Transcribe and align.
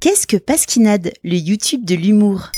Qu'est-ce 0.00 0.28
que 0.28 0.36
Pasquinade, 0.36 1.12
le 1.24 1.34
YouTube 1.34 1.84
de 1.84 1.96
l'humour? 1.96 2.52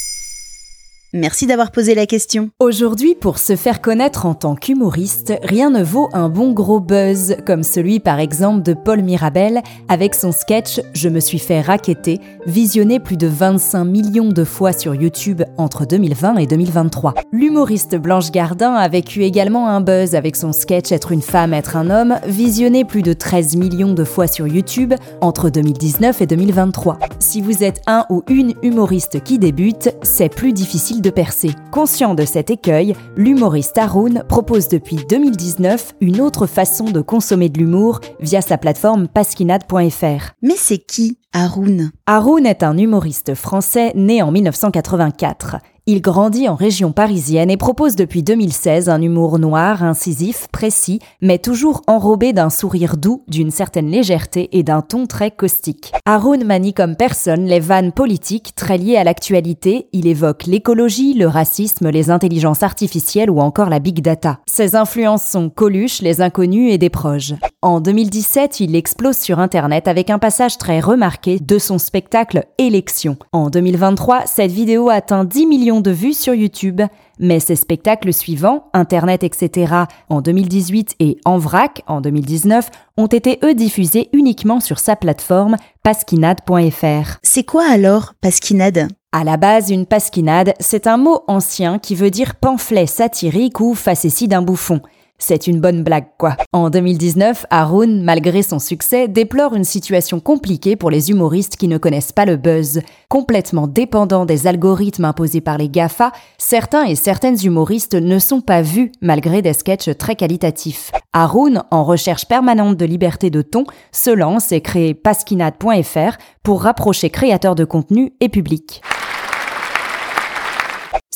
Merci 1.12 1.48
d'avoir 1.48 1.72
posé 1.72 1.96
la 1.96 2.06
question. 2.06 2.50
Aujourd'hui, 2.60 3.16
pour 3.16 3.38
se 3.38 3.56
faire 3.56 3.80
connaître 3.80 4.26
en 4.26 4.34
tant 4.34 4.54
qu'humoriste, 4.54 5.32
rien 5.42 5.68
ne 5.68 5.82
vaut 5.82 6.08
un 6.12 6.28
bon 6.28 6.52
gros 6.52 6.78
buzz, 6.78 7.34
comme 7.44 7.64
celui 7.64 7.98
par 7.98 8.20
exemple 8.20 8.62
de 8.62 8.74
Paul 8.74 9.02
Mirabel 9.02 9.60
avec 9.88 10.14
son 10.14 10.30
sketch 10.30 10.80
Je 10.94 11.08
me 11.08 11.18
suis 11.18 11.40
fait 11.40 11.62
raqueter, 11.62 12.20
visionné 12.46 13.00
plus 13.00 13.16
de 13.16 13.26
25 13.26 13.84
millions 13.86 14.28
de 14.28 14.44
fois 14.44 14.72
sur 14.72 14.94
YouTube 14.94 15.42
entre 15.56 15.84
2020 15.84 16.36
et 16.36 16.46
2023. 16.46 17.14
L'humoriste 17.32 17.96
Blanche 17.96 18.30
Gardin 18.30 18.74
a 18.74 18.86
vécu 18.86 19.24
également 19.24 19.68
un 19.68 19.80
buzz 19.80 20.14
avec 20.14 20.36
son 20.36 20.52
sketch 20.52 20.92
Être 20.92 21.10
une 21.10 21.22
femme, 21.22 21.54
être 21.54 21.76
un 21.76 21.90
homme, 21.90 22.20
visionné 22.24 22.84
plus 22.84 23.02
de 23.02 23.14
13 23.14 23.56
millions 23.56 23.94
de 23.94 24.04
fois 24.04 24.28
sur 24.28 24.46
YouTube 24.46 24.94
entre 25.20 25.50
2019 25.50 26.22
et 26.22 26.26
2023. 26.26 27.00
Si 27.18 27.40
vous 27.40 27.64
êtes 27.64 27.82
un 27.88 28.06
ou 28.10 28.22
une 28.28 28.54
humoriste 28.62 29.24
qui 29.24 29.40
débute, 29.40 29.92
c'est 30.02 30.28
plus 30.28 30.52
difficile 30.52 30.99
de 31.00 31.10
percer. 31.10 31.50
Conscient 31.70 32.14
de 32.14 32.24
cet 32.24 32.50
écueil, 32.50 32.94
l'humoriste 33.16 33.78
Haroun 33.78 34.24
propose 34.28 34.68
depuis 34.68 34.96
2019 35.08 35.94
une 36.00 36.20
autre 36.20 36.46
façon 36.46 36.84
de 36.84 37.00
consommer 37.00 37.48
de 37.48 37.58
l'humour 37.58 38.00
via 38.20 38.40
sa 38.40 38.58
plateforme 38.58 39.08
pasquinade.fr. 39.08 40.32
Mais 40.42 40.56
c'est 40.56 40.78
qui 40.78 41.18
Haroun? 41.32 41.90
Haroun 42.06 42.44
est 42.44 42.62
un 42.62 42.76
humoriste 42.76 43.34
français 43.34 43.92
né 43.94 44.22
en 44.22 44.30
1984. 44.32 45.56
Il 45.92 46.02
grandit 46.02 46.48
en 46.48 46.54
région 46.54 46.92
parisienne 46.92 47.50
et 47.50 47.56
propose 47.56 47.96
depuis 47.96 48.22
2016 48.22 48.88
un 48.88 49.02
humour 49.02 49.40
noir, 49.40 49.82
incisif, 49.82 50.46
précis, 50.52 51.00
mais 51.20 51.38
toujours 51.38 51.82
enrobé 51.88 52.32
d'un 52.32 52.48
sourire 52.48 52.96
doux, 52.96 53.24
d'une 53.26 53.50
certaine 53.50 53.90
légèreté 53.90 54.48
et 54.52 54.62
d'un 54.62 54.82
ton 54.82 55.08
très 55.08 55.32
caustique. 55.32 55.90
Haroun 56.06 56.44
manie 56.44 56.74
comme 56.74 56.94
personne 56.94 57.46
les 57.46 57.58
vannes 57.58 57.90
politiques 57.90 58.52
très 58.54 58.78
liées 58.78 58.98
à 58.98 59.02
l'actualité. 59.02 59.88
Il 59.92 60.06
évoque 60.06 60.46
l'écologie, 60.46 61.14
le 61.14 61.26
racisme, 61.26 61.88
les 61.88 62.08
intelligences 62.08 62.62
artificielles 62.62 63.28
ou 63.28 63.40
encore 63.40 63.68
la 63.68 63.80
big 63.80 64.00
data. 64.00 64.38
Ses 64.46 64.76
influences 64.76 65.24
sont 65.24 65.50
Coluche, 65.50 66.02
les 66.02 66.20
inconnus 66.20 66.72
et 66.72 66.78
des 66.78 66.88
proches. 66.88 67.32
En 67.62 67.80
2017, 67.80 68.60
il 68.60 68.76
explose 68.76 69.18
sur 69.18 69.40
Internet 69.40 69.88
avec 69.88 70.08
un 70.10 70.20
passage 70.20 70.56
très 70.56 70.78
remarqué 70.78 71.40
de 71.40 71.58
son 71.58 71.78
spectacle 71.78 72.44
Élection. 72.58 73.16
En 73.32 73.50
2023, 73.50 74.26
cette 74.26 74.52
vidéo 74.52 74.88
atteint 74.88 75.24
10 75.24 75.46
millions 75.46 75.79
de 75.80 75.90
vues 75.90 76.14
sur 76.14 76.34
YouTube, 76.34 76.80
mais 77.18 77.40
ses 77.40 77.56
spectacles 77.56 78.12
suivants, 78.12 78.68
Internet, 78.72 79.24
etc., 79.24 79.74
en 80.08 80.20
2018 80.20 80.96
et 81.00 81.18
En 81.24 81.38
vrac 81.38 81.82
en 81.86 82.00
2019, 82.00 82.70
ont 82.96 83.06
été 83.06 83.38
eux 83.44 83.54
diffusés 83.54 84.08
uniquement 84.12 84.60
sur 84.60 84.78
sa 84.78 84.96
plateforme 84.96 85.56
pasquinade.fr. 85.82 87.18
C'est 87.22 87.44
quoi 87.44 87.64
alors 87.70 88.14
Pasquinade? 88.20 88.88
À 89.12 89.24
la 89.24 89.36
base, 89.36 89.70
une 89.70 89.86
pasquinade, 89.86 90.54
c'est 90.60 90.86
un 90.86 90.96
mot 90.96 91.24
ancien 91.26 91.80
qui 91.80 91.96
veut 91.96 92.10
dire 92.10 92.36
pamphlet 92.36 92.86
satirique 92.86 93.58
ou 93.58 93.74
facétie 93.74 94.28
d'un 94.28 94.42
bouffon. 94.42 94.80
C'est 95.22 95.46
une 95.46 95.60
bonne 95.60 95.84
blague, 95.84 96.08
quoi. 96.18 96.36
En 96.52 96.70
2019, 96.70 97.46
Haroun, 97.50 98.02
malgré 98.02 98.42
son 98.42 98.58
succès, 98.58 99.06
déplore 99.06 99.54
une 99.54 99.64
situation 99.64 100.18
compliquée 100.18 100.76
pour 100.76 100.90
les 100.90 101.10
humoristes 101.10 101.56
qui 101.56 101.68
ne 101.68 101.78
connaissent 101.78 102.10
pas 102.10 102.24
le 102.24 102.36
buzz. 102.36 102.80
Complètement 103.08 103.66
dépendants 103.66 104.24
des 104.24 104.46
algorithmes 104.46 105.04
imposés 105.04 105.42
par 105.42 105.58
les 105.58 105.68
GAFA, 105.68 106.10
certains 106.38 106.84
et 106.84 106.94
certaines 106.94 107.38
humoristes 107.44 107.94
ne 107.94 108.18
sont 108.18 108.40
pas 108.40 108.62
vus 108.62 108.92
malgré 109.02 109.42
des 109.42 109.52
sketchs 109.52 109.96
très 109.98 110.16
qualitatifs. 110.16 110.90
Haroun, 111.12 111.62
en 111.70 111.84
recherche 111.84 112.26
permanente 112.26 112.78
de 112.78 112.86
liberté 112.86 113.28
de 113.30 113.42
ton, 113.42 113.64
se 113.92 114.10
lance 114.10 114.52
et 114.52 114.62
crée 114.62 114.94
pasquinade.fr 114.94 116.16
pour 116.42 116.62
rapprocher 116.62 117.10
créateurs 117.10 117.54
de 117.54 117.64
contenu 117.64 118.14
et 118.20 118.30
public. 118.30 118.80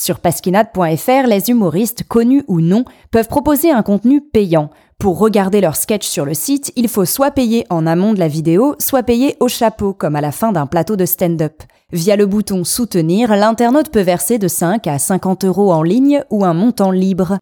Sur 0.04 0.20
pasquinade.fr, 0.20 1.26
les 1.26 1.48
humoristes, 1.48 2.02
connus 2.06 2.44
ou 2.46 2.60
non, 2.60 2.84
peuvent 3.10 3.26
proposer 3.26 3.70
un 3.70 3.82
contenu 3.82 4.20
payant. 4.20 4.68
Pour 4.98 5.18
regarder 5.18 5.62
leur 5.62 5.76
sketch 5.76 6.06
sur 6.06 6.26
le 6.26 6.34
site, 6.34 6.74
il 6.76 6.88
faut 6.88 7.06
soit 7.06 7.30
payer 7.30 7.64
en 7.70 7.86
amont 7.86 8.12
de 8.12 8.18
la 8.18 8.28
vidéo, 8.28 8.74
soit 8.78 9.02
payer 9.02 9.34
au 9.40 9.48
chapeau, 9.48 9.94
comme 9.94 10.14
à 10.14 10.20
la 10.20 10.30
fin 10.30 10.52
d'un 10.52 10.66
plateau 10.66 10.96
de 10.96 11.06
stand-up. 11.06 11.62
Via 11.90 12.16
le 12.16 12.26
bouton 12.26 12.64
Soutenir, 12.64 13.34
l'internaute 13.34 13.88
peut 13.88 14.02
verser 14.02 14.36
de 14.36 14.46
5 14.46 14.86
à 14.88 14.98
50 14.98 15.46
euros 15.46 15.72
en 15.72 15.82
ligne 15.82 16.22
ou 16.28 16.44
un 16.44 16.52
montant 16.52 16.90
libre. 16.90 17.38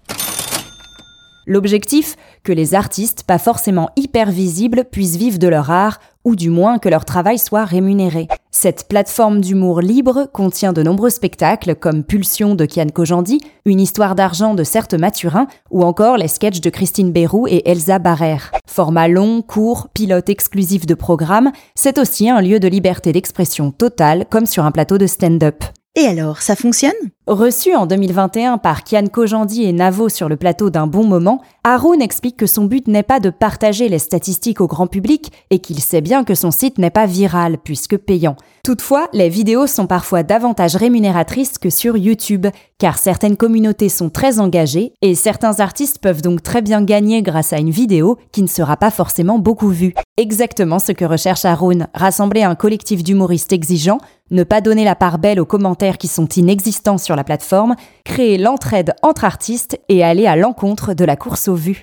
L'objectif 1.47 2.16
Que 2.44 2.53
les 2.53 2.75
artistes, 2.75 3.25
pas 3.25 3.38
forcément 3.38 3.91
hyper 3.97 4.30
visibles, 4.30 4.84
puissent 4.91 5.16
vivre 5.16 5.38
de 5.38 5.48
leur 5.48 5.70
art, 5.70 5.98
ou 6.25 6.36
du 6.36 6.50
moins 6.50 6.78
que 6.78 6.88
leur 6.88 7.04
travail 7.04 7.38
soit 7.38 7.64
rémunéré. 7.64 8.28
Cette 8.50 8.86
plateforme 8.86 9.41
d'humour 9.41 9.80
libre 9.80 10.28
contient 10.32 10.72
de 10.72 10.82
nombreux 10.82 11.10
spectacles 11.10 11.75
comme 11.75 12.04
Pulsion 12.04 12.54
de 12.54 12.64
Kian 12.64 12.88
Kojandi, 12.92 13.41
Une 13.64 13.80
histoire 13.80 14.14
d'argent 14.14 14.54
de 14.54 14.62
Certes 14.62 14.94
Mathurin 14.94 15.47
ou 15.70 15.82
encore 15.82 16.16
les 16.16 16.28
sketchs 16.28 16.60
de 16.60 16.70
Christine 16.70 17.12
Bérou 17.12 17.47
et 17.48 17.69
Elsa 17.69 17.98
Barrère. 17.98 18.53
Format 18.66 19.09
long, 19.09 19.42
court, 19.42 19.88
pilote 19.92 20.28
exclusif 20.28 20.86
de 20.86 20.94
programme, 20.94 21.50
c'est 21.74 21.98
aussi 21.98 22.30
un 22.30 22.41
lieu 22.41 22.60
de 22.60 22.69
liberté 22.69 23.12
d'expression 23.12 23.72
totale 23.72 24.26
comme 24.30 24.47
sur 24.47 24.64
un 24.64 24.70
plateau 24.70 24.98
de 24.98 25.06
stand-up. 25.06 25.64
Et 25.94 26.06
alors, 26.06 26.41
ça 26.41 26.56
fonctionne? 26.56 26.92
Reçu 27.28 27.72
en 27.77 27.87
2021 27.87 28.59
par 28.59 28.83
Kian 28.83 29.06
Kojandi 29.06 29.62
et 29.62 29.72
Navo 29.72 30.09
sur 30.09 30.28
le 30.28 30.37
plateau 30.37 30.71
d'un 30.71 30.88
bon 30.88 31.06
moment, 31.06 31.41
Haroun 31.62 32.03
explique 32.03 32.37
que 32.37 32.49
son 32.49 32.65
but 32.65 32.88
n'est 32.88 33.05
pas 33.05 33.21
de 33.21 33.31
partager 33.31 33.88
les 33.88 34.00
statistiques 34.00 34.60
au 34.60 34.66
grand 34.66 34.88
public 34.88 35.31
et 35.50 35.60
qu'il 35.60 35.78
sait 35.78 36.00
bien 36.00 36.25
que 36.25 36.34
son 36.34 36.50
site 36.50 36.78
n'est 36.78 36.91
pas 36.91 37.06
viral 37.06 37.59
puisque 37.62 37.97
payant. 37.97 38.34
Toutefois, 38.65 39.09
les 39.12 39.28
vidéos 39.28 39.69
sont 39.69 39.87
parfois 39.87 40.25
davantage 40.25 40.75
rémunératrices 40.75 41.59
que 41.59 41.71
sur 41.71 41.97
YouTube, 41.97 42.49
car 42.78 42.99
certaines 42.99 43.37
communautés 43.37 43.89
sont 43.89 44.10
très 44.10 44.41
engagées 44.41 44.93
et 45.00 45.15
certains 45.15 45.60
artistes 45.60 46.00
peuvent 46.00 46.22
donc 46.22 46.43
très 46.43 46.60
bien 46.60 46.83
gagner 46.83 47.22
grâce 47.22 47.53
à 47.53 47.59
une 47.59 47.71
vidéo 47.71 48.19
qui 48.33 48.43
ne 48.43 48.49
sera 48.49 48.77
pas 48.77 48.91
forcément 48.91 49.39
beaucoup 49.39 49.69
vue. 49.69 49.94
Exactement 50.16 50.81
ce 50.81 50.91
que 50.91 51.04
recherche 51.04 51.44
Haroun, 51.44 51.87
rassembler 51.94 52.43
un 52.43 52.56
collectif 52.56 53.04
d'humoristes 53.04 53.53
exigeants, 53.53 54.00
ne 54.30 54.45
pas 54.45 54.60
donner 54.60 54.84
la 54.84 54.95
part 54.95 55.19
belle 55.19 55.41
aux 55.41 55.47
commentaires 55.47 55.98
qui 55.98 56.09
sont 56.09 56.27
inexistants 56.27 56.98
sur 56.98 57.11
la 57.16 57.24
plateforme, 57.24 57.76
créer 58.04 58.38
l'entraide 58.38 58.94
entre 59.03 59.24
artistes 59.24 59.80
et 59.88 60.04
aller 60.04 60.26
à 60.26 60.36
l'encontre 60.36 60.94
de 60.94 61.04
la 61.04 61.16
course 61.16 61.48
aux 61.48 61.54
vues. 61.54 61.82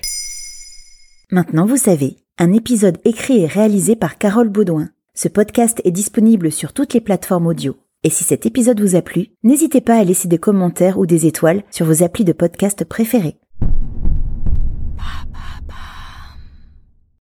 Maintenant 1.30 1.66
vous 1.66 1.76
savez, 1.76 2.16
un 2.38 2.52
épisode 2.52 2.98
écrit 3.04 3.42
et 3.42 3.46
réalisé 3.46 3.96
par 3.96 4.18
Carole 4.18 4.48
Baudouin. 4.48 4.90
Ce 5.14 5.28
podcast 5.28 5.80
est 5.84 5.90
disponible 5.90 6.50
sur 6.50 6.72
toutes 6.72 6.94
les 6.94 7.00
plateformes 7.00 7.46
audio. 7.46 7.76
Et 8.02 8.10
si 8.10 8.24
cet 8.24 8.46
épisode 8.46 8.80
vous 8.80 8.96
a 8.96 9.02
plu, 9.02 9.28
n'hésitez 9.42 9.82
pas 9.82 9.96
à 9.96 10.04
laisser 10.04 10.26
des 10.26 10.38
commentaires 10.38 10.98
ou 10.98 11.04
des 11.04 11.26
étoiles 11.26 11.62
sur 11.70 11.84
vos 11.84 12.02
applis 12.02 12.24
de 12.24 12.32
podcast 12.32 12.84
préférés. 12.84 13.36